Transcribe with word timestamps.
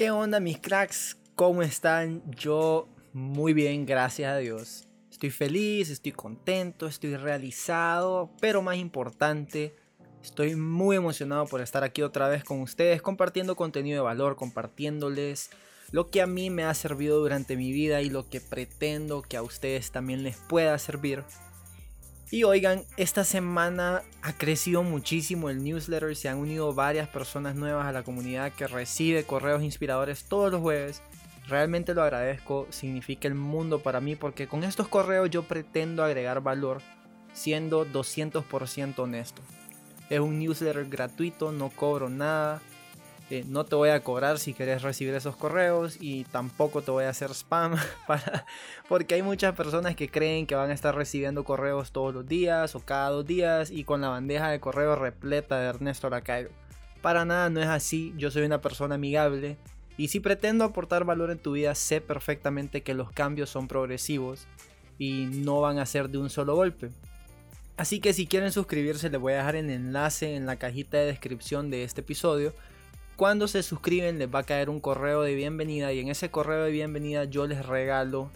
¿Qué 0.00 0.10
onda 0.10 0.40
mis 0.40 0.58
cracks? 0.58 1.18
¿Cómo 1.34 1.60
están? 1.60 2.22
Yo 2.34 2.88
muy 3.12 3.52
bien, 3.52 3.84
gracias 3.84 4.32
a 4.32 4.38
Dios. 4.38 4.88
Estoy 5.10 5.28
feliz, 5.28 5.90
estoy 5.90 6.12
contento, 6.12 6.86
estoy 6.86 7.16
realizado, 7.16 8.30
pero 8.40 8.62
más 8.62 8.78
importante, 8.78 9.76
estoy 10.22 10.56
muy 10.56 10.96
emocionado 10.96 11.44
por 11.44 11.60
estar 11.60 11.84
aquí 11.84 12.00
otra 12.00 12.30
vez 12.30 12.44
con 12.44 12.62
ustedes, 12.62 13.02
compartiendo 13.02 13.56
contenido 13.56 13.96
de 13.96 14.06
valor, 14.06 14.36
compartiéndoles 14.36 15.50
lo 15.90 16.08
que 16.08 16.22
a 16.22 16.26
mí 16.26 16.48
me 16.48 16.64
ha 16.64 16.72
servido 16.72 17.18
durante 17.18 17.58
mi 17.58 17.70
vida 17.70 18.00
y 18.00 18.08
lo 18.08 18.26
que 18.26 18.40
pretendo 18.40 19.20
que 19.20 19.36
a 19.36 19.42
ustedes 19.42 19.90
también 19.90 20.22
les 20.22 20.38
pueda 20.38 20.78
servir 20.78 21.24
y 22.30 22.44
oigan, 22.44 22.84
esta 22.96 23.24
semana 23.24 24.02
ha 24.22 24.32
crecido 24.32 24.84
muchísimo 24.84 25.50
el 25.50 25.64
newsletter, 25.64 26.14
se 26.14 26.28
han 26.28 26.38
unido 26.38 26.72
varias 26.72 27.08
personas 27.08 27.56
nuevas 27.56 27.86
a 27.86 27.92
la 27.92 28.04
comunidad 28.04 28.52
que 28.52 28.68
recibe 28.68 29.24
correos 29.24 29.64
inspiradores 29.64 30.24
todos 30.24 30.52
los 30.52 30.60
jueves. 30.60 31.02
Realmente 31.48 31.92
lo 31.92 32.02
agradezco, 32.02 32.68
significa 32.70 33.26
el 33.26 33.34
mundo 33.34 33.80
para 33.80 34.00
mí 34.00 34.14
porque 34.14 34.46
con 34.46 34.62
estos 34.62 34.86
correos 34.86 35.30
yo 35.30 35.42
pretendo 35.42 36.04
agregar 36.04 36.40
valor 36.40 36.80
siendo 37.32 37.84
200% 37.84 38.98
honesto. 39.00 39.42
Es 40.08 40.20
un 40.20 40.38
newsletter 40.38 40.88
gratuito, 40.88 41.50
no 41.50 41.70
cobro 41.70 42.08
nada, 42.08 42.60
no 43.46 43.64
te 43.64 43.76
voy 43.76 43.90
a 43.90 44.02
cobrar 44.02 44.38
si 44.38 44.54
quieres 44.54 44.82
recibir 44.82 45.14
esos 45.14 45.36
correos 45.36 45.96
y 46.00 46.24
tampoco 46.24 46.82
te 46.82 46.90
voy 46.90 47.04
a 47.04 47.10
hacer 47.10 47.30
spam 47.30 47.76
porque 48.88 49.14
hay 49.14 49.22
muchas 49.22 49.54
personas 49.54 49.94
que 49.94 50.08
creen 50.08 50.46
que 50.46 50.56
van 50.56 50.70
a 50.70 50.74
estar 50.74 50.94
recibiendo 50.94 51.44
correos 51.44 51.92
todos 51.92 52.12
los 52.12 52.26
días 52.26 52.74
o 52.74 52.80
cada 52.80 53.10
dos 53.10 53.24
días 53.26 53.70
y 53.70 53.84
con 53.84 54.00
la 54.00 54.08
bandeja 54.08 54.48
de 54.48 54.58
correo 54.58 54.96
repleta 54.96 55.60
de 55.60 55.68
Ernesto 55.68 56.10
Lacayo. 56.10 56.50
Para 57.02 57.24
nada 57.24 57.50
no 57.50 57.60
es 57.60 57.68
así, 57.68 58.12
yo 58.16 58.30
soy 58.32 58.42
una 58.42 58.60
persona 58.60 58.96
amigable 58.96 59.56
y 59.96 60.08
si 60.08 60.18
pretendo 60.18 60.64
aportar 60.64 61.04
valor 61.04 61.30
en 61.30 61.38
tu 61.38 61.52
vida 61.52 61.74
sé 61.76 62.00
perfectamente 62.00 62.82
que 62.82 62.94
los 62.94 63.12
cambios 63.12 63.48
son 63.48 63.68
progresivos 63.68 64.48
y 64.98 65.26
no 65.26 65.60
van 65.60 65.78
a 65.78 65.86
ser 65.86 66.10
de 66.10 66.18
un 66.18 66.30
solo 66.30 66.56
golpe. 66.56 66.90
Así 67.76 68.00
que 68.00 68.12
si 68.12 68.26
quieren 68.26 68.50
suscribirse 68.50 69.08
les 69.08 69.20
voy 69.20 69.34
a 69.34 69.36
dejar 69.36 69.54
el 69.54 69.70
enlace 69.70 70.34
en 70.34 70.46
la 70.46 70.56
cajita 70.56 70.98
de 70.98 71.06
descripción 71.06 71.70
de 71.70 71.84
este 71.84 72.00
episodio 72.00 72.52
cuando 73.20 73.48
se 73.48 73.62
suscriben 73.62 74.18
les 74.18 74.34
va 74.34 74.38
a 74.38 74.44
caer 74.44 74.70
un 74.70 74.80
correo 74.80 75.20
de 75.20 75.34
bienvenida 75.34 75.92
y 75.92 75.98
en 75.98 76.08
ese 76.08 76.30
correo 76.30 76.64
de 76.64 76.70
bienvenida 76.70 77.24
yo 77.24 77.46
les 77.46 77.66
regalo 77.66 78.30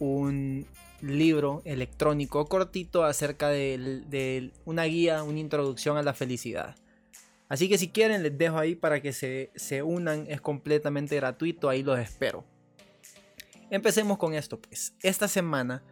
un 0.00 0.66
libro 1.00 1.62
electrónico 1.64 2.44
cortito 2.44 3.04
acerca 3.04 3.48
de, 3.48 4.50
una 4.66 4.84
guía, 4.84 5.22
una 5.22 5.38
introducción 5.38 5.96
a 5.96 6.02
la 6.02 6.12
felicidad. 6.12 6.76
Así 7.48 7.70
que 7.70 7.78
si 7.78 7.88
quieren 7.88 8.22
les 8.22 8.36
dejo 8.36 8.58
ahí 8.58 8.74
para 8.74 9.00
que 9.00 9.14
se, 9.14 9.50
se 9.54 9.82
unan, 9.82 10.26
es 10.28 10.42
completamente 10.42 11.16
gratuito, 11.16 11.70
ahí 11.70 11.82
los 11.82 11.98
espero. 11.98 12.44
Empecemos 13.70 14.18
con 14.18 14.34
esto 14.34 14.60
pues. 14.60 14.92
Esta 15.00 15.26
semana 15.26 15.82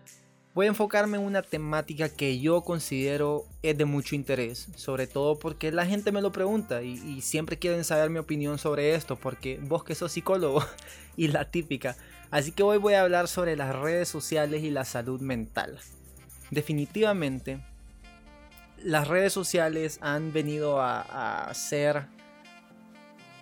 Voy 0.53 0.67
a 0.67 0.71
enfocarme 0.71 1.17
en 1.17 1.23
una 1.23 1.43
temática 1.43 2.09
que 2.09 2.41
yo 2.41 2.63
considero 2.63 3.47
es 3.63 3.79
de 3.79 3.85
mucho 3.85 4.17
interés, 4.17 4.67
sobre 4.75 5.07
todo 5.07 5.39
porque 5.39 5.71
la 5.71 5.87
gente 5.87 6.11
me 6.11 6.21
lo 6.21 6.33
pregunta 6.33 6.83
y, 6.83 7.21
siempre 7.21 7.57
quieren 7.57 7.85
saber 7.85 8.11
mi 8.11 8.19
opinión 8.19 8.59
sobre 8.59 8.95
esto, 8.97 9.15
porque 9.15 9.61
vos 9.63 9.85
que 9.85 9.95
sos 9.95 10.11
psicólogo 10.11 10.65
y 11.17 11.29
la 11.29 11.49
típica. 11.49 11.97
Así 12.33 12.51
que 12.51 12.65
hoy 12.65 12.79
voy 12.79 12.95
a 12.95 13.03
hablar 13.03 13.29
sobre 13.29 13.55
las 13.55 13.77
redes 13.77 14.09
sociales 14.09 14.65
y 14.65 14.71
la 14.71 14.85
salud 14.85 15.21
mental. 15.21 15.79
Definitivamente, 16.51 17.61
las 18.83 19.07
redes 19.07 19.33
sociales 19.33 19.99
han 20.03 20.33
venido 20.33 20.81
a, 20.81 21.49
a 21.49 21.55
ser 21.55 22.07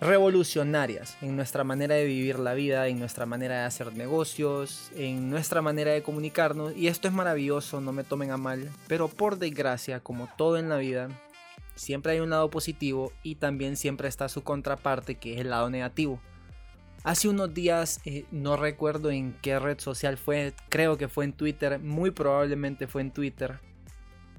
revolucionarias 0.01 1.17
en 1.21 1.35
nuestra 1.35 1.63
manera 1.63 1.95
de 1.95 2.05
vivir 2.05 2.39
la 2.39 2.53
vida, 2.53 2.87
en 2.87 2.99
nuestra 2.99 3.25
manera 3.25 3.59
de 3.59 3.65
hacer 3.65 3.93
negocios, 3.93 4.91
en 4.95 5.29
nuestra 5.29 5.61
manera 5.61 5.91
de 5.91 6.03
comunicarnos. 6.03 6.75
Y 6.75 6.87
esto 6.87 7.07
es 7.07 7.13
maravilloso, 7.13 7.81
no 7.81 7.91
me 7.91 8.03
tomen 8.03 8.31
a 8.31 8.37
mal. 8.37 8.69
Pero 8.87 9.07
por 9.07 9.37
desgracia, 9.37 9.99
como 9.99 10.29
todo 10.37 10.57
en 10.57 10.69
la 10.69 10.77
vida, 10.77 11.09
siempre 11.75 12.13
hay 12.13 12.19
un 12.19 12.29
lado 12.29 12.49
positivo 12.49 13.11
y 13.23 13.35
también 13.35 13.77
siempre 13.77 14.07
está 14.07 14.29
su 14.29 14.43
contraparte 14.43 15.15
que 15.15 15.33
es 15.33 15.41
el 15.41 15.49
lado 15.49 15.69
negativo. 15.69 16.19
Hace 17.03 17.29
unos 17.29 17.53
días, 17.53 18.01
eh, 18.03 18.25
no 18.29 18.57
recuerdo 18.57 19.09
en 19.09 19.33
qué 19.41 19.57
red 19.57 19.79
social 19.79 20.17
fue, 20.17 20.53
creo 20.67 20.97
que 20.97 21.07
fue 21.07 21.23
en 21.23 21.31
Twitter, 21.31 21.79
muy 21.79 22.11
probablemente 22.11 22.87
fue 22.87 23.01
en 23.01 23.11
Twitter, 23.11 23.59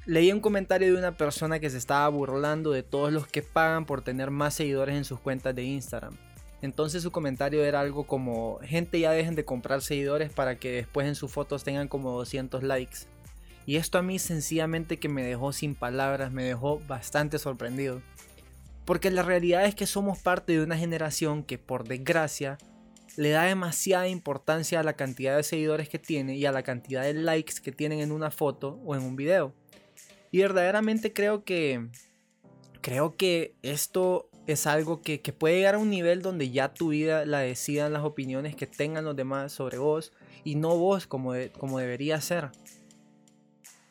Leí 0.07 0.33
un 0.33 0.41
comentario 0.41 0.93
de 0.93 0.99
una 0.99 1.17
persona 1.17 1.61
que 1.61 1.69
se 1.69 1.77
estaba 1.77 2.09
burlando 2.09 2.71
de 2.71 2.83
todos 2.83 3.13
los 3.13 3.27
que 3.27 3.43
pagan 3.43 3.85
por 3.85 4.01
tener 4.01 4.31
más 4.31 4.55
seguidores 4.55 4.97
en 4.97 5.05
sus 5.05 5.21
cuentas 5.21 5.55
de 5.55 5.63
Instagram. 5.63 6.17
Entonces 6.63 7.03
su 7.03 7.11
comentario 7.11 7.63
era 7.65 7.81
algo 7.81 8.05
como, 8.05 8.59
gente 8.63 8.99
ya 8.99 9.13
dejen 9.13 9.35
de 9.35 9.45
comprar 9.45 9.83
seguidores 9.83 10.33
para 10.33 10.59
que 10.59 10.73
después 10.73 11.07
en 11.07 11.15
sus 11.15 11.31
fotos 11.31 11.65
tengan 11.65 11.87
como 11.87 12.13
200 12.13 12.63
likes. 12.63 13.01
Y 13.67 13.77
esto 13.77 13.99
a 13.99 14.03
mí 14.03 14.19
sencillamente 14.19 14.99
que 14.99 15.11
me 15.11 15.23
dejó 15.23 15.53
sin 15.53 15.75
palabras, 15.75 16.33
me 16.33 16.45
dejó 16.45 16.81
bastante 16.89 17.39
sorprendido. 17.39 18.01
Porque 18.87 19.11
la 19.11 19.23
realidad 19.23 19.67
es 19.67 19.75
que 19.75 19.87
somos 19.87 20.19
parte 20.19 20.55
de 20.55 20.63
una 20.63 20.79
generación 20.79 21.45
que 21.45 21.59
por 21.59 21.87
desgracia 21.87 22.57
le 23.17 23.31
da 23.31 23.45
demasiada 23.45 24.09
importancia 24.09 24.81
a 24.81 24.83
la 24.83 24.95
cantidad 24.95 25.37
de 25.37 25.43
seguidores 25.43 25.91
que 25.91 25.99
tiene 25.99 26.37
y 26.37 26.47
a 26.47 26.53
la 26.53 26.63
cantidad 26.63 27.03
de 27.03 27.13
likes 27.15 27.55
que 27.63 27.71
tienen 27.71 28.01
en 28.01 28.13
una 28.13 28.31
foto 28.31 28.81
o 28.85 28.95
en 28.95 29.03
un 29.03 29.15
video. 29.15 29.55
Y 30.31 30.39
verdaderamente 30.39 31.13
creo 31.13 31.45
que. 31.45 31.89
Creo 32.83 33.17
que 33.17 33.55
esto 33.63 34.31
es 34.47 34.67
algo 34.67 35.03
que, 35.03 35.19
puede 35.19 35.57
llegar 35.57 35.75
a 35.75 35.79
un 35.79 35.91
nivel 35.91 36.23
donde 36.23 36.51
ya 36.51 36.73
tu 36.73 36.89
vida 36.89 37.27
la 37.27 37.41
decidan 37.41 37.93
las 37.93 38.05
opiniones 38.05 38.57
que 38.57 38.67
tengan 38.67 39.05
los 39.05 39.17
demás 39.17 39.53
sobre 39.53 39.79
vos 39.79 40.13
y 40.45 40.55
no 40.55 40.77
vos 40.77 41.07
como, 41.07 41.35
como 41.59 41.79
debería 41.79 42.21
ser. 42.21 42.51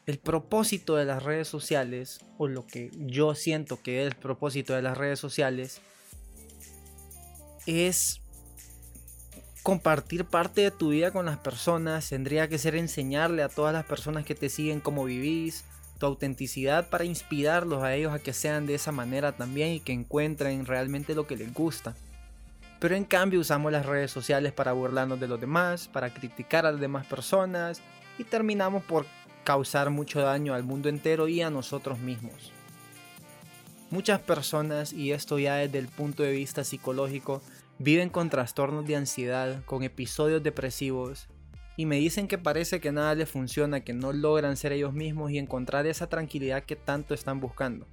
El 0.05 0.17
propósito 0.17 0.95
de 0.95 1.05
las 1.05 1.21
redes 1.21 1.47
sociales, 1.47 2.21
o 2.39 2.47
lo 2.47 2.65
que 2.65 2.89
yo 2.97 3.35
siento 3.35 3.81
que 3.81 4.01
es 4.01 4.07
el 4.07 4.15
propósito 4.15 4.73
de 4.73 4.81
las 4.81 4.97
redes 4.97 5.19
sociales, 5.19 5.81
es 7.67 8.21
compartir 9.61 10.25
parte 10.25 10.61
de 10.61 10.71
tu 10.71 10.89
vida 10.89 11.11
con 11.11 11.27
las 11.27 11.37
personas. 11.37 12.09
Tendría 12.09 12.47
que 12.47 12.57
ser 12.57 12.75
enseñarle 12.75 13.43
a 13.43 13.49
todas 13.49 13.71
las 13.71 13.85
personas 13.85 14.25
que 14.25 14.33
te 14.33 14.49
siguen 14.49 14.79
cómo 14.79 15.05
vivís, 15.05 15.63
tu 15.99 16.05
autenticidad 16.05 16.89
para 16.89 17.03
inspirarlos 17.03 17.83
a 17.83 17.93
ellos 17.93 18.13
a 18.13 18.19
que 18.19 18.33
sean 18.33 18.65
de 18.65 18.75
esa 18.75 18.91
manera 18.91 19.33
también 19.33 19.73
y 19.73 19.79
que 19.79 19.93
encuentren 19.93 20.65
realmente 20.65 21.13
lo 21.13 21.27
que 21.27 21.35
les 21.35 21.53
gusta. 21.53 21.95
Pero 22.79 22.95
en 22.95 23.03
cambio 23.03 23.41
usamos 23.41 23.71
las 23.71 23.85
redes 23.85 24.09
sociales 24.09 24.53
para 24.53 24.71
burlarnos 24.71 25.19
de 25.19 25.27
los 25.27 25.39
demás, 25.39 25.89
para 25.89 26.13
criticar 26.13 26.65
a 26.65 26.71
las 26.71 26.79
demás 26.79 27.05
personas 27.05 27.81
y 28.17 28.23
terminamos 28.23 28.83
por 28.83 29.05
causar 29.43 29.89
mucho 29.89 30.21
daño 30.21 30.53
al 30.53 30.63
mundo 30.63 30.87
entero 30.87 31.27
y 31.27 31.41
a 31.41 31.49
nosotros 31.49 31.99
mismos. 31.99 32.53
Muchas 33.91 34.21
personas, 34.21 34.93
y 34.93 35.11
esto 35.11 35.39
ya 35.39 35.55
desde 35.55 35.79
el 35.79 35.87
punto 35.87 36.23
de 36.23 36.31
vista 36.31 36.63
psicológico, 36.63 37.41
viven 37.79 38.09
con 38.09 38.29
trastornos 38.29 38.85
de 38.85 38.95
ansiedad, 38.95 39.63
con 39.65 39.83
episodios 39.83 40.43
depresivos, 40.43 41.27
y 41.79 41.85
me 41.85 41.95
dicen 41.95 42.27
que 42.27 42.37
parece 42.37 42.81
que 42.81 42.91
nada 42.91 43.15
les 43.15 43.29
funciona, 43.29 43.85
que 43.85 43.93
no 43.93 44.11
logran 44.11 44.57
ser 44.57 44.73
ellos 44.73 44.91
mismos 44.91 45.31
y 45.31 45.37
encontrar 45.37 45.87
esa 45.87 46.09
tranquilidad 46.09 46.63
que 46.63 46.75
tanto 46.75 47.13
están 47.13 47.39
buscando. 47.39 47.87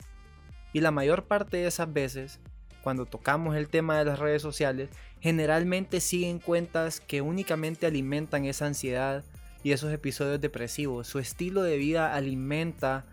Y 0.72 0.80
la 0.80 0.90
mayor 0.90 1.26
parte 1.26 1.58
de 1.58 1.68
esas 1.68 1.92
veces, 1.92 2.40
cuando 2.82 3.06
tocamos 3.06 3.54
el 3.54 3.68
tema 3.68 3.96
de 3.96 4.04
las 4.04 4.18
redes 4.18 4.42
sociales, 4.42 4.90
generalmente 5.20 6.00
siguen 6.00 6.40
cuentas 6.40 6.98
que 6.98 7.20
únicamente 7.20 7.86
alimentan 7.86 8.44
esa 8.44 8.66
ansiedad 8.66 9.22
y 9.62 9.70
esos 9.70 9.92
episodios 9.92 10.40
depresivos. 10.40 11.06
Su 11.06 11.20
estilo 11.20 11.62
de 11.62 11.76
vida 11.76 12.12
alimenta 12.12 13.04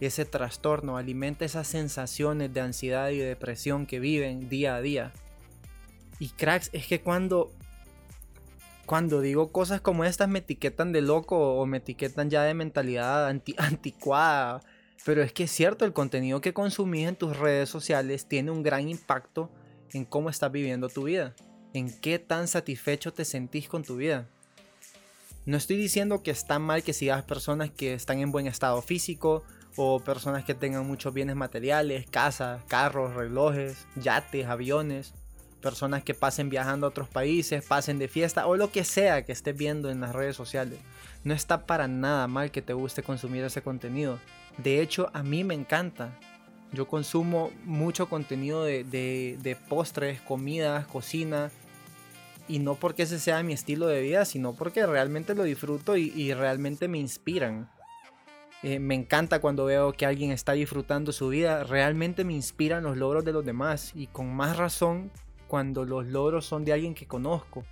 ese 0.00 0.24
trastorno, 0.24 0.96
alimenta 0.96 1.44
esas 1.44 1.66
sensaciones 1.66 2.54
de 2.54 2.62
ansiedad 2.62 3.10
y 3.10 3.18
depresión 3.18 3.84
que 3.84 4.00
viven 4.00 4.48
día 4.48 4.76
a 4.76 4.80
día. 4.80 5.12
Y 6.18 6.30
cracks, 6.30 6.70
es 6.72 6.86
que 6.86 7.02
cuando 7.02 7.52
cuando 8.86 9.20
digo 9.20 9.52
cosas 9.52 9.80
como 9.80 10.04
estas 10.04 10.28
me 10.28 10.40
etiquetan 10.40 10.92
de 10.92 11.02
loco 11.02 11.56
o 11.56 11.66
me 11.66 11.78
etiquetan 11.78 12.30
ya 12.30 12.42
de 12.42 12.54
mentalidad 12.54 13.28
anticuada. 13.58 14.60
Pero 15.04 15.22
es 15.22 15.32
que 15.32 15.44
es 15.44 15.50
cierto, 15.50 15.84
el 15.84 15.92
contenido 15.92 16.40
que 16.40 16.52
consumís 16.52 17.08
en 17.08 17.16
tus 17.16 17.36
redes 17.36 17.68
sociales 17.68 18.26
tiene 18.26 18.50
un 18.50 18.62
gran 18.62 18.88
impacto 18.88 19.50
en 19.92 20.04
cómo 20.04 20.30
estás 20.30 20.52
viviendo 20.52 20.88
tu 20.88 21.04
vida, 21.04 21.34
en 21.74 21.92
qué 22.00 22.18
tan 22.18 22.46
satisfecho 22.46 23.12
te 23.12 23.24
sentís 23.24 23.68
con 23.68 23.82
tu 23.82 23.96
vida. 23.96 24.28
No 25.44 25.56
estoy 25.56 25.76
diciendo 25.76 26.22
que 26.22 26.30
está 26.30 26.60
mal 26.60 26.84
que 26.84 26.92
sigas 26.92 27.24
personas 27.24 27.70
que 27.70 27.94
están 27.94 28.20
en 28.20 28.30
buen 28.30 28.46
estado 28.46 28.80
físico 28.80 29.42
o 29.76 29.98
personas 29.98 30.44
que 30.44 30.54
tengan 30.54 30.86
muchos 30.86 31.12
bienes 31.12 31.34
materiales, 31.34 32.06
casas, 32.08 32.62
carros, 32.68 33.14
relojes, 33.14 33.86
yates, 33.96 34.46
aviones 34.46 35.14
personas 35.62 36.04
que 36.04 36.12
pasen 36.12 36.50
viajando 36.50 36.86
a 36.86 36.90
otros 36.90 37.08
países, 37.08 37.64
pasen 37.64 37.98
de 37.98 38.08
fiesta 38.08 38.46
o 38.46 38.56
lo 38.56 38.70
que 38.70 38.84
sea 38.84 39.24
que 39.24 39.32
estés 39.32 39.56
viendo 39.56 39.88
en 39.90 40.02
las 40.02 40.14
redes 40.14 40.36
sociales. 40.36 40.78
No 41.24 41.32
está 41.32 41.66
para 41.66 41.88
nada 41.88 42.26
mal 42.26 42.50
que 42.50 42.60
te 42.60 42.74
guste 42.74 43.02
consumir 43.02 43.44
ese 43.44 43.62
contenido. 43.62 44.18
De 44.58 44.82
hecho, 44.82 45.10
a 45.14 45.22
mí 45.22 45.44
me 45.44 45.54
encanta. 45.54 46.18
Yo 46.72 46.88
consumo 46.88 47.50
mucho 47.64 48.08
contenido 48.08 48.64
de, 48.64 49.56
postres, 49.68 50.20
comidas, 50.22 50.86
cocina. 50.86 51.50
Y 52.48 52.58
no 52.58 52.74
porque 52.74 53.04
ese 53.04 53.20
sea 53.20 53.42
mi 53.42 53.52
estilo 53.52 53.86
de 53.86 54.02
vida, 54.02 54.24
sino 54.24 54.54
porque 54.54 54.84
realmente 54.84 55.34
lo 55.34 55.44
disfruto 55.44 55.96
y, 55.96 56.34
realmente 56.34 56.88
me 56.88 56.98
inspiran. 56.98 57.70
Eh, 58.64 58.78
me 58.78 58.94
encanta 58.94 59.40
cuando 59.40 59.64
veo 59.64 59.92
que 59.92 60.06
alguien 60.06 60.32
está 60.32 60.52
disfrutando 60.52 61.12
su 61.12 61.28
vida. 61.28 61.62
Realmente 61.64 62.24
me 62.24 62.32
inspiran 62.32 62.82
los 62.82 62.96
logros 62.96 63.24
de 63.24 63.32
los 63.32 63.44
demás. 63.44 63.92
Y 63.94 64.08
con 64.08 64.34
más 64.34 64.56
razón 64.56 65.10
cuando 65.52 65.84
los 65.84 66.06
logros 66.06 66.46
son 66.46 66.64
de 66.64 66.72
alguien 66.72 66.94
que 66.94 67.06
conozco. 67.06 67.62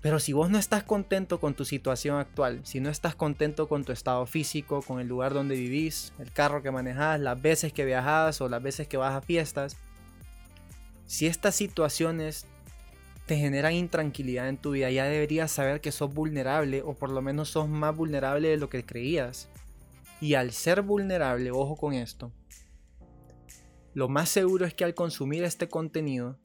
Pero 0.00 0.18
si 0.18 0.32
vos 0.32 0.48
no 0.48 0.56
estás 0.56 0.82
contento 0.82 1.38
con 1.40 1.52
tu 1.52 1.66
situación 1.66 2.16
actual, 2.16 2.62
si 2.64 2.80
no 2.80 2.88
estás 2.88 3.14
contento 3.14 3.68
con 3.68 3.84
tu 3.84 3.92
estado 3.92 4.24
físico, 4.24 4.80
con 4.80 4.98
el 4.98 5.08
lugar 5.08 5.34
donde 5.34 5.56
vivís, 5.56 6.14
el 6.18 6.32
carro 6.32 6.62
que 6.62 6.70
manejas, 6.70 7.20
las 7.20 7.42
veces 7.42 7.74
que 7.74 7.84
viajas 7.84 8.40
o 8.40 8.48
las 8.48 8.62
veces 8.62 8.88
que 8.88 8.96
vas 8.96 9.14
a 9.14 9.20
fiestas, 9.20 9.76
si 11.04 11.26
estas 11.26 11.54
situaciones 11.54 12.46
te 13.26 13.36
generan 13.36 13.74
intranquilidad 13.74 14.48
en 14.48 14.56
tu 14.56 14.70
vida, 14.70 14.90
ya 14.90 15.04
deberías 15.04 15.52
saber 15.52 15.82
que 15.82 15.92
sos 15.92 16.14
vulnerable 16.14 16.80
o 16.80 16.94
por 16.94 17.10
lo 17.10 17.20
menos 17.20 17.50
sos 17.50 17.68
más 17.68 17.94
vulnerable 17.94 18.48
de 18.48 18.56
lo 18.56 18.70
que 18.70 18.86
creías. 18.86 19.50
Y 20.18 20.32
al 20.32 20.52
ser 20.52 20.80
vulnerable, 20.80 21.50
ojo 21.50 21.76
con 21.76 21.92
esto, 21.92 22.32
lo 23.94 24.08
más 24.08 24.28
seguro 24.28 24.64
es 24.66 24.74
que 24.74 24.84
al 24.84 24.94
consumir 24.94 25.44
este 25.44 25.68
contenido, 25.68 26.38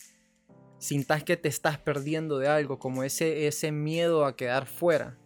sintas 0.79 1.23
que 1.23 1.38
te 1.38 1.47
estás 1.47 1.77
perdiendo 1.77 2.38
de 2.39 2.47
algo, 2.47 2.77
como 2.79 3.03
ese, 3.03 3.47
ese 3.47 3.71
miedo 3.71 4.25
a 4.25 4.35
quedar 4.35 4.67
fuera, 4.67 5.17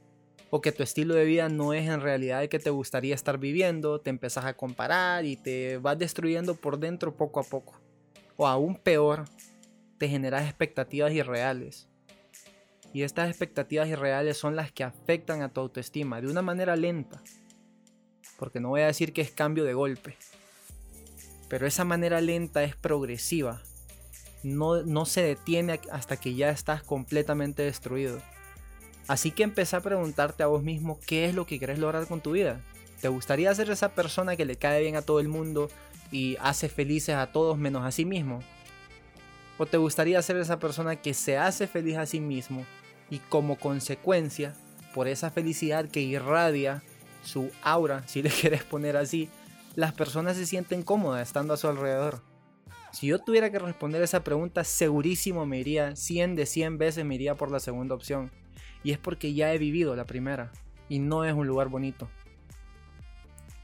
o 0.49 0.61
que 0.61 0.71
tu 0.71 0.83
estilo 0.83 1.15
de 1.15 1.25
vida 1.25 1.49
no 1.49 1.73
es 1.73 1.87
en 1.87 2.01
realidad 2.01 2.43
el 2.43 2.49
que 2.49 2.59
te 2.59 2.69
gustaría 2.69 3.15
estar 3.15 3.37
viviendo, 3.37 4.01
te 4.01 4.09
empezás 4.09 4.45
a 4.45 4.53
comparar 4.53 5.25
y 5.25 5.37
te 5.37 5.77
vas 5.77 5.97
destruyendo 5.97 6.55
por 6.55 6.77
dentro 6.77 7.15
poco 7.15 7.39
a 7.39 7.43
poco. 7.43 7.79
O 8.35 8.45
aún 8.45 8.75
peor, 8.75 9.25
te 9.97 10.09
generas 10.09 10.43
expectativas 10.43 11.13
irreales. 11.13 11.87
Y 12.93 13.03
estas 13.03 13.29
expectativas 13.29 13.87
irreales 13.87 14.37
son 14.37 14.57
las 14.57 14.71
que 14.71 14.83
afectan 14.83 15.41
a 15.41 15.49
tu 15.53 15.61
autoestima 15.61 16.19
de 16.19 16.27
una 16.27 16.41
manera 16.41 16.75
lenta. 16.75 17.23
Porque 18.37 18.59
no 18.59 18.69
voy 18.69 18.81
a 18.81 18.87
decir 18.87 19.13
que 19.13 19.21
es 19.21 19.31
cambio 19.31 19.63
de 19.63 19.73
golpe, 19.73 20.17
pero 21.51 21.67
esa 21.67 21.83
manera 21.83 22.21
lenta 22.21 22.63
es 22.63 22.77
progresiva. 22.77 23.61
No, 24.41 24.83
no 24.83 25.05
se 25.05 25.21
detiene 25.21 25.81
hasta 25.91 26.15
que 26.15 26.33
ya 26.33 26.49
estás 26.49 26.81
completamente 26.81 27.61
destruido. 27.61 28.21
Así 29.09 29.31
que 29.31 29.43
empieza 29.43 29.75
a 29.75 29.81
preguntarte 29.81 30.43
a 30.43 30.47
vos 30.47 30.63
mismo 30.63 30.97
qué 31.05 31.25
es 31.25 31.35
lo 31.35 31.45
que 31.45 31.59
querés 31.59 31.77
lograr 31.77 32.07
con 32.07 32.21
tu 32.21 32.31
vida. 32.31 32.61
¿Te 33.01 33.09
gustaría 33.09 33.53
ser 33.53 33.69
esa 33.69 33.89
persona 33.89 34.37
que 34.37 34.45
le 34.45 34.55
cae 34.55 34.79
bien 34.79 34.95
a 34.95 35.01
todo 35.01 35.19
el 35.19 35.27
mundo 35.27 35.67
y 36.09 36.37
hace 36.39 36.69
felices 36.69 37.15
a 37.15 37.33
todos 37.33 37.57
menos 37.57 37.83
a 37.83 37.91
sí 37.91 38.05
mismo? 38.05 38.41
¿O 39.57 39.65
te 39.65 39.75
gustaría 39.75 40.21
ser 40.21 40.37
esa 40.37 40.57
persona 40.57 40.95
que 40.95 41.13
se 41.13 41.37
hace 41.37 41.67
feliz 41.67 41.97
a 41.97 42.05
sí 42.05 42.21
mismo 42.21 42.65
y 43.09 43.19
como 43.19 43.57
consecuencia, 43.57 44.55
por 44.95 45.09
esa 45.09 45.31
felicidad 45.31 45.89
que 45.89 45.99
irradia 45.99 46.81
su 47.25 47.51
aura, 47.61 48.07
si 48.07 48.21
le 48.21 48.29
quieres 48.41 48.63
poner 48.63 48.95
así, 48.95 49.29
las 49.75 49.93
personas 49.93 50.35
se 50.35 50.45
sienten 50.45 50.83
cómodas 50.83 51.21
estando 51.21 51.53
a 51.53 51.57
su 51.57 51.67
alrededor? 51.67 52.21
Si 52.91 53.07
yo 53.07 53.19
tuviera 53.19 53.49
que 53.51 53.59
responder 53.59 54.01
esa 54.01 54.23
pregunta, 54.23 54.65
segurísimo 54.65 55.45
me 55.45 55.59
iría 55.59 55.95
100 55.95 56.35
de 56.35 56.45
100 56.45 56.77
veces 56.77 57.05
me 57.05 57.15
iría 57.15 57.35
por 57.35 57.51
la 57.51 57.61
segunda 57.61 57.95
opción. 57.95 58.31
Y 58.83 58.91
es 58.91 58.97
porque 58.97 59.33
ya 59.33 59.53
he 59.53 59.57
vivido 59.57 59.95
la 59.95 60.05
primera 60.05 60.51
y 60.89 60.99
no 60.99 61.23
es 61.23 61.33
un 61.33 61.47
lugar 61.47 61.69
bonito. 61.69 62.09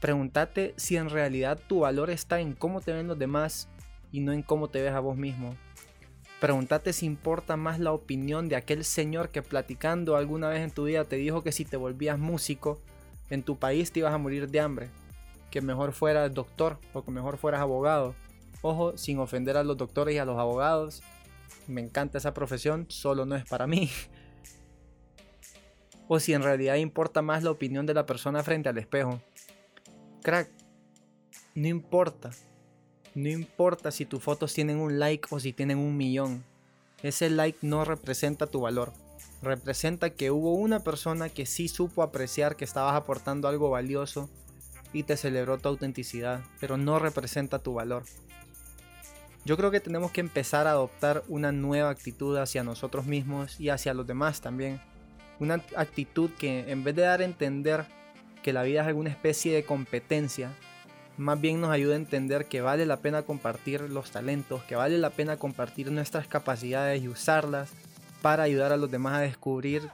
Pregúntate 0.00 0.72
si 0.76 0.96
en 0.96 1.10
realidad 1.10 1.60
tu 1.68 1.80
valor 1.80 2.08
está 2.08 2.40
en 2.40 2.54
cómo 2.54 2.80
te 2.80 2.92
ven 2.92 3.08
los 3.08 3.18
demás 3.18 3.68
y 4.10 4.20
no 4.20 4.32
en 4.32 4.42
cómo 4.42 4.68
te 4.68 4.80
ves 4.80 4.92
a 4.92 5.00
vos 5.00 5.16
mismo. 5.16 5.54
Pregúntate 6.40 6.92
si 6.92 7.04
importa 7.04 7.56
más 7.56 7.80
la 7.80 7.92
opinión 7.92 8.48
de 8.48 8.56
aquel 8.56 8.84
señor 8.84 9.28
que 9.28 9.42
platicando 9.42 10.16
alguna 10.16 10.48
vez 10.48 10.60
en 10.60 10.70
tu 10.70 10.84
vida 10.84 11.04
te 11.04 11.16
dijo 11.16 11.42
que 11.42 11.52
si 11.52 11.64
te 11.64 11.76
volvías 11.76 12.18
músico, 12.18 12.80
en 13.28 13.42
tu 13.42 13.58
país 13.58 13.92
te 13.92 13.98
ibas 13.98 14.14
a 14.14 14.18
morir 14.18 14.48
de 14.48 14.60
hambre 14.60 14.90
que 15.50 15.60
mejor 15.60 15.92
fueras 15.92 16.32
doctor 16.32 16.78
o 16.92 17.02
que 17.04 17.10
mejor 17.10 17.38
fueras 17.38 17.60
abogado. 17.60 18.14
Ojo, 18.62 18.96
sin 18.96 19.18
ofender 19.18 19.56
a 19.56 19.64
los 19.64 19.76
doctores 19.76 20.14
y 20.14 20.18
a 20.18 20.24
los 20.24 20.38
abogados. 20.38 21.02
Me 21.66 21.80
encanta 21.80 22.18
esa 22.18 22.34
profesión, 22.34 22.86
solo 22.88 23.26
no 23.26 23.36
es 23.36 23.44
para 23.44 23.66
mí. 23.66 23.90
O 26.10 26.18
si 26.20 26.32
en 26.32 26.42
realidad 26.42 26.76
importa 26.76 27.20
más 27.20 27.42
la 27.42 27.50
opinión 27.50 27.84
de 27.84 27.92
la 27.92 28.06
persona 28.06 28.42
frente 28.42 28.70
al 28.70 28.78
espejo. 28.78 29.20
Crack, 30.22 30.48
no 31.54 31.68
importa. 31.68 32.30
No 33.14 33.28
importa 33.28 33.90
si 33.90 34.06
tus 34.06 34.22
fotos 34.22 34.54
tienen 34.54 34.78
un 34.78 34.98
like 34.98 35.28
o 35.30 35.38
si 35.38 35.52
tienen 35.52 35.76
un 35.76 35.98
millón. 35.98 36.44
Ese 37.02 37.28
like 37.28 37.58
no 37.60 37.84
representa 37.84 38.46
tu 38.46 38.62
valor. 38.62 38.94
Representa 39.42 40.08
que 40.08 40.30
hubo 40.30 40.54
una 40.54 40.80
persona 40.80 41.28
que 41.28 41.44
sí 41.44 41.68
supo 41.68 42.02
apreciar 42.02 42.56
que 42.56 42.64
estabas 42.64 42.94
aportando 42.94 43.46
algo 43.46 43.68
valioso 43.68 44.30
y 44.92 45.02
te 45.02 45.16
celebró 45.16 45.58
tu 45.58 45.68
autenticidad, 45.68 46.40
pero 46.60 46.76
no 46.76 46.98
representa 46.98 47.58
tu 47.58 47.74
valor. 47.74 48.04
Yo 49.44 49.56
creo 49.56 49.70
que 49.70 49.80
tenemos 49.80 50.10
que 50.10 50.20
empezar 50.20 50.66
a 50.66 50.72
adoptar 50.72 51.22
una 51.28 51.52
nueva 51.52 51.90
actitud 51.90 52.36
hacia 52.36 52.64
nosotros 52.64 53.06
mismos 53.06 53.58
y 53.60 53.70
hacia 53.70 53.94
los 53.94 54.06
demás 54.06 54.40
también. 54.40 54.80
Una 55.40 55.62
actitud 55.76 56.30
que 56.38 56.70
en 56.70 56.84
vez 56.84 56.96
de 56.96 57.02
dar 57.02 57.20
a 57.20 57.24
entender 57.24 57.86
que 58.42 58.52
la 58.52 58.62
vida 58.62 58.82
es 58.82 58.88
alguna 58.88 59.10
especie 59.10 59.54
de 59.54 59.64
competencia, 59.64 60.50
más 61.16 61.40
bien 61.40 61.60
nos 61.60 61.70
ayuda 61.70 61.94
a 61.94 61.98
entender 61.98 62.46
que 62.46 62.60
vale 62.60 62.86
la 62.86 62.98
pena 62.98 63.22
compartir 63.22 63.80
los 63.82 64.10
talentos, 64.10 64.62
que 64.64 64.76
vale 64.76 64.98
la 64.98 65.10
pena 65.10 65.36
compartir 65.36 65.90
nuestras 65.90 66.26
capacidades 66.26 67.02
y 67.02 67.08
usarlas 67.08 67.72
para 68.22 68.42
ayudar 68.42 68.72
a 68.72 68.76
los 68.76 68.90
demás 68.90 69.14
a 69.14 69.20
descubrir 69.20 69.88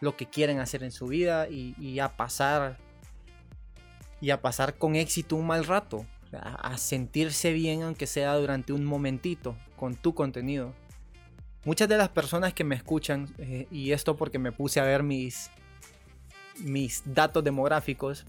lo 0.00 0.16
que 0.16 0.26
quieren 0.26 0.60
hacer 0.60 0.82
en 0.82 0.92
su 0.92 1.08
vida 1.08 1.48
y, 1.48 1.74
y 1.78 1.98
a 1.98 2.16
pasar 2.16 2.78
y 4.20 4.30
a 4.30 4.40
pasar 4.40 4.76
con 4.76 4.96
éxito 4.96 5.36
un 5.36 5.46
mal 5.46 5.64
rato, 5.64 6.06
a 6.32 6.76
sentirse 6.76 7.52
bien 7.52 7.82
aunque 7.82 8.06
sea 8.06 8.34
durante 8.34 8.72
un 8.72 8.84
momentito 8.84 9.56
con 9.76 9.94
tu 9.94 10.14
contenido. 10.14 10.74
Muchas 11.64 11.88
de 11.88 11.96
las 11.96 12.08
personas 12.08 12.54
que 12.54 12.64
me 12.64 12.74
escuchan, 12.74 13.34
eh, 13.38 13.66
y 13.70 13.92
esto 13.92 14.16
porque 14.16 14.38
me 14.38 14.52
puse 14.52 14.80
a 14.80 14.84
ver 14.84 15.02
mis, 15.02 15.50
mis 16.60 17.02
datos 17.04 17.42
demográficos, 17.42 18.24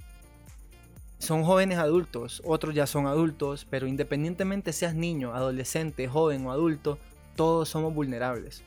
son 1.20 1.44
jóvenes 1.44 1.78
adultos, 1.78 2.42
otros 2.46 2.74
ya 2.74 2.88
son 2.88 3.06
adultos, 3.06 3.68
pero 3.70 3.88
independientemente 3.88 4.74
seas 4.74 4.96
niño, 4.96 5.34
adolescente, 5.34 6.08
joven 6.08 6.46
o 6.46 6.52
adulto, 6.52 6.98
todos 7.36 7.70
somos 7.70 7.94
vulnerables. 7.94 8.64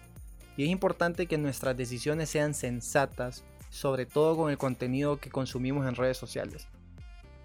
Y 0.56 0.64
es 0.64 0.68
importante 0.68 1.26
que 1.26 1.38
nuestras 1.38 1.76
decisiones 1.76 2.28
sean 2.28 2.54
sensatas, 2.54 3.42
sobre 3.70 4.06
todo 4.06 4.36
con 4.36 4.50
el 4.50 4.58
contenido 4.58 5.18
que 5.18 5.30
consumimos 5.30 5.88
en 5.88 5.96
redes 5.96 6.18
sociales. 6.18 6.68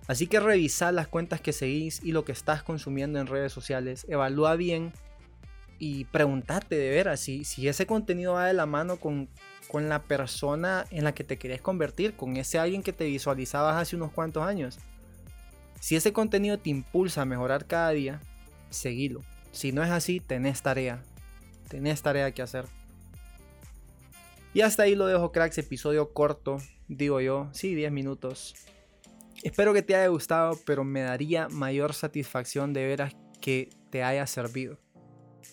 Así 0.08 0.28
que 0.28 0.40
revisa 0.40 0.92
las 0.92 1.08
cuentas 1.08 1.42
que 1.42 1.52
seguís 1.52 2.02
y 2.04 2.14
lo 2.14 2.24
que 2.24 2.32
estás 2.32 2.64
consumiendo 2.64 3.20
en 3.20 3.28
redes 3.28 3.52
sociales. 3.52 4.06
Evalúa 4.10 4.56
bien 4.56 4.94
y 5.80 6.06
pregúntate 6.06 6.78
de 6.78 6.90
veras 6.90 7.20
si, 7.20 7.44
si 7.44 7.68
ese 7.68 7.86
contenido 7.86 8.34
va 8.34 8.48
de 8.48 8.54
la 8.54 8.66
mano 8.66 8.98
con, 8.98 9.30
con 9.68 9.90
la 9.90 10.04
persona 10.04 10.86
en 10.92 11.04
la 11.04 11.14
que 11.14 11.24
te 11.24 11.38
querés 11.38 11.62
convertir, 11.62 12.16
con 12.16 12.38
ese 12.38 12.58
alguien 12.58 12.84
que 12.84 12.94
te 12.94 13.06
visualizabas 13.06 13.76
hace 13.76 13.96
unos 13.96 14.12
cuantos 14.12 14.44
años. 14.44 14.80
Si 15.80 15.96
ese 15.96 16.14
contenido 16.14 16.58
te 16.58 16.70
impulsa 16.70 17.22
a 17.22 17.26
mejorar 17.26 17.66
cada 17.66 17.92
día, 17.92 18.22
seguilo. 18.70 19.22
Si 19.52 19.72
no 19.72 19.84
es 19.84 19.92
así, 19.92 20.20
tenés 20.20 20.62
tarea. 20.62 21.04
Tenés 21.68 22.02
tarea 22.02 22.32
que 22.32 22.42
hacer. 22.42 22.66
Y 24.54 24.62
hasta 24.62 24.84
ahí 24.84 24.96
lo 24.96 25.06
dejo, 25.06 25.32
cracks. 25.32 25.58
Episodio 25.58 26.14
corto, 26.14 26.58
digo 26.88 27.22
yo. 27.22 27.50
Sí, 27.52 27.76
10 27.76 27.92
minutos. 27.92 28.56
Espero 29.44 29.74
que 29.74 29.82
te 29.82 29.96
haya 29.96 30.08
gustado, 30.08 30.58
pero 30.66 30.84
me 30.84 31.02
daría 31.02 31.48
mayor 31.50 31.94
satisfacción 31.94 32.74
de 32.74 32.86
veras 32.86 33.16
que 33.40 33.70
te 33.92 34.04
haya 34.04 34.26
servido. 34.28 34.80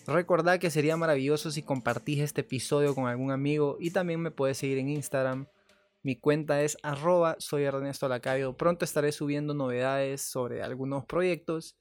Recordad 0.07 0.59
que 0.59 0.69
sería 0.69 0.97
maravilloso 0.97 1.51
si 1.51 1.63
compartís 1.63 2.19
este 2.19 2.41
episodio 2.41 2.93
con 2.93 3.07
algún 3.07 3.31
amigo 3.31 3.77
y 3.79 3.91
también 3.91 4.19
me 4.19 4.31
puedes 4.31 4.57
seguir 4.57 4.77
en 4.77 4.89
Instagram. 4.89 5.47
Mi 6.03 6.15
cuenta 6.15 6.61
es 6.61 6.77
arroba 6.83 7.35
soy 7.39 7.63
Ernesto 7.63 8.07
Lacayo. 8.07 8.55
Pronto 8.55 8.85
estaré 8.85 9.11
subiendo 9.11 9.53
novedades 9.53 10.21
sobre 10.21 10.61
algunos 10.61 11.05
proyectos. 11.05 11.75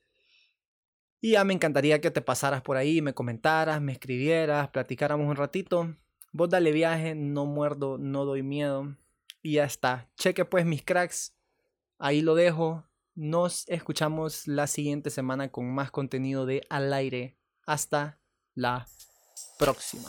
Y 1.21 1.33
ya 1.33 1.45
me 1.45 1.55
encantaría 1.55 2.01
que 2.01 2.11
te 2.11 2.21
pasaras 2.21 2.63
por 2.63 2.77
ahí, 2.77 3.03
me 3.03 3.15
comentaras, 3.15 3.81
me 3.81 3.93
escribieras, 3.93 4.69
platicáramos 4.69 5.29
un 5.29 5.37
ratito. 5.37 5.95
Vos 6.33 6.49
dale 6.49 6.73
viaje, 6.73 7.15
no 7.15 7.47
muerdo, 7.47 7.99
no 7.99 8.25
doy 8.25 8.43
miedo. 8.43 8.97
Y 9.43 9.55
ya 9.55 9.65
está. 9.65 10.11
Cheque 10.17 10.45
pues 10.45 10.65
mis 10.65 10.83
cracks. 10.83 11.34
Ahí 11.99 12.21
lo 12.21 12.35
dejo. 12.35 12.85
Nos 13.15 13.69
escuchamos 13.69 14.47
la 14.47 14.67
siguiente 14.67 15.11
semana 15.11 15.51
con 15.51 15.73
más 15.73 15.91
contenido 15.91 16.47
de 16.47 16.63
Al 16.69 16.93
aire. 16.93 17.39
Hasta 17.67 18.19
la 18.55 18.87
próxima. 19.59 20.09